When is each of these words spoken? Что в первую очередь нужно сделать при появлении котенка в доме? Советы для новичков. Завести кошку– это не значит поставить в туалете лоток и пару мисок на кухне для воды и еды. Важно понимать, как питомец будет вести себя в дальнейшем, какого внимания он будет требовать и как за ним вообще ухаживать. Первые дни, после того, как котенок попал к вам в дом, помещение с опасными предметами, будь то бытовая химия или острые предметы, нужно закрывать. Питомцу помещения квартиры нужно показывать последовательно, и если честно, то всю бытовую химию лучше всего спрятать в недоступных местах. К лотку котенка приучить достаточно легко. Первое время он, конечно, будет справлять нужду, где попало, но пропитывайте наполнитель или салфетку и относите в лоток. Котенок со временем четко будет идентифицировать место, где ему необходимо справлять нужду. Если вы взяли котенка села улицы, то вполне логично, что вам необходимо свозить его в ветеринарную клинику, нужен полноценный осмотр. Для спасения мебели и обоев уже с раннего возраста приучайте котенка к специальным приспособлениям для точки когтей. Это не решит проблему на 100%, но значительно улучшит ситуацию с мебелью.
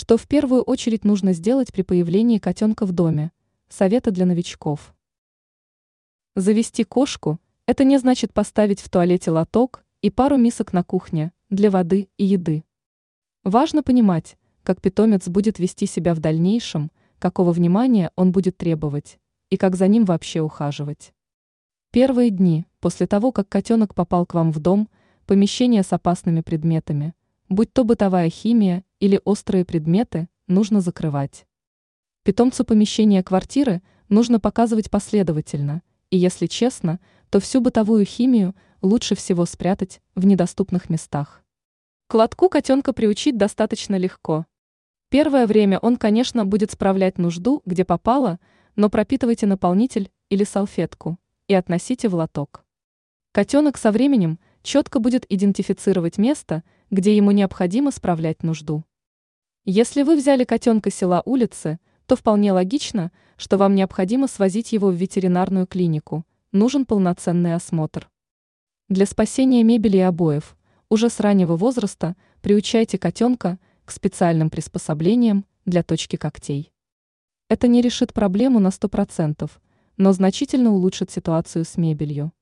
Что 0.00 0.16
в 0.16 0.26
первую 0.26 0.62
очередь 0.62 1.04
нужно 1.04 1.34
сделать 1.34 1.74
при 1.74 1.82
появлении 1.82 2.38
котенка 2.38 2.86
в 2.86 2.92
доме? 2.92 3.32
Советы 3.68 4.10
для 4.10 4.24
новичков. 4.24 4.94
Завести 6.34 6.84
кошку– 6.84 7.38
это 7.66 7.84
не 7.84 7.98
значит 7.98 8.32
поставить 8.32 8.80
в 8.80 8.88
туалете 8.88 9.30
лоток 9.30 9.84
и 10.00 10.08
пару 10.08 10.38
мисок 10.38 10.72
на 10.72 10.82
кухне 10.82 11.34
для 11.50 11.70
воды 11.70 12.08
и 12.16 12.24
еды. 12.24 12.64
Важно 13.44 13.82
понимать, 13.82 14.38
как 14.62 14.80
питомец 14.80 15.28
будет 15.28 15.58
вести 15.58 15.84
себя 15.84 16.14
в 16.14 16.18
дальнейшем, 16.18 16.90
какого 17.18 17.52
внимания 17.52 18.10
он 18.16 18.32
будет 18.32 18.56
требовать 18.56 19.18
и 19.50 19.58
как 19.58 19.76
за 19.76 19.86
ним 19.86 20.06
вообще 20.06 20.40
ухаживать. 20.40 21.12
Первые 21.90 22.30
дни, 22.30 22.64
после 22.80 23.06
того, 23.06 23.32
как 23.32 23.50
котенок 23.50 23.94
попал 23.94 24.24
к 24.24 24.32
вам 24.32 24.50
в 24.50 24.60
дом, 24.60 24.88
помещение 25.26 25.82
с 25.82 25.92
опасными 25.92 26.40
предметами, 26.40 27.12
будь 27.50 27.72
то 27.72 27.84
бытовая 27.84 28.30
химия 28.30 28.84
или 29.00 29.20
острые 29.24 29.66
предметы, 29.66 30.28
нужно 30.46 30.80
закрывать. 30.80 31.46
Питомцу 32.22 32.64
помещения 32.64 33.22
квартиры 33.22 33.82
нужно 34.08 34.40
показывать 34.40 34.90
последовательно, 34.90 35.82
и 36.10 36.16
если 36.16 36.46
честно, 36.46 37.00
то 37.28 37.40
всю 37.40 37.60
бытовую 37.60 38.04
химию 38.04 38.54
лучше 38.82 39.16
всего 39.16 39.44
спрятать 39.46 40.00
в 40.14 40.24
недоступных 40.24 40.88
местах. 40.88 41.42
К 42.06 42.14
лотку 42.14 42.48
котенка 42.48 42.92
приучить 42.92 43.36
достаточно 43.36 43.96
легко. 43.96 44.46
Первое 45.08 45.46
время 45.46 45.80
он, 45.80 45.96
конечно, 45.96 46.44
будет 46.44 46.70
справлять 46.70 47.18
нужду, 47.18 47.62
где 47.66 47.84
попало, 47.84 48.38
но 48.76 48.88
пропитывайте 48.90 49.46
наполнитель 49.46 50.10
или 50.28 50.44
салфетку 50.44 51.18
и 51.48 51.54
относите 51.54 52.08
в 52.08 52.14
лоток. 52.14 52.64
Котенок 53.32 53.76
со 53.76 53.90
временем 53.90 54.38
четко 54.62 55.00
будет 55.00 55.24
идентифицировать 55.28 56.16
место, 56.16 56.62
где 56.90 57.16
ему 57.16 57.30
необходимо 57.30 57.90
справлять 57.90 58.42
нужду. 58.42 58.84
Если 59.64 60.02
вы 60.02 60.16
взяли 60.16 60.44
котенка 60.44 60.90
села 60.90 61.22
улицы, 61.24 61.78
то 62.06 62.16
вполне 62.16 62.52
логично, 62.52 63.12
что 63.36 63.56
вам 63.56 63.74
необходимо 63.74 64.26
свозить 64.26 64.72
его 64.72 64.88
в 64.88 64.94
ветеринарную 64.94 65.66
клинику, 65.66 66.26
нужен 66.50 66.84
полноценный 66.84 67.54
осмотр. 67.54 68.10
Для 68.88 69.06
спасения 69.06 69.62
мебели 69.62 69.98
и 69.98 70.00
обоев 70.00 70.56
уже 70.88 71.08
с 71.08 71.20
раннего 71.20 71.56
возраста 71.56 72.16
приучайте 72.40 72.98
котенка 72.98 73.60
к 73.84 73.92
специальным 73.92 74.50
приспособлениям 74.50 75.46
для 75.64 75.84
точки 75.84 76.16
когтей. 76.16 76.72
Это 77.48 77.68
не 77.68 77.82
решит 77.82 78.12
проблему 78.12 78.58
на 78.58 78.68
100%, 78.68 79.48
но 79.96 80.12
значительно 80.12 80.72
улучшит 80.72 81.10
ситуацию 81.12 81.64
с 81.64 81.76
мебелью. 81.76 82.32